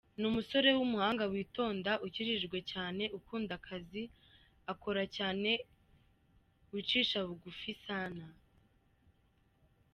Ni 0.19 0.25
umusore 0.31 0.69
w'umuhanga 0.77 1.23
witonda 1.33 1.91
ukijijwe 2.05 2.57
cyaneee 2.69 3.13
ukunda 3.17 3.53
akazi 3.59 4.03
akora 4.71 5.03
cyane 5.17 5.51
wicisha 6.71 7.17
bugufi 7.27 7.71
sana. 7.85 8.25